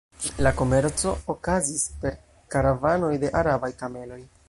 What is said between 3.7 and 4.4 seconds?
kameloj.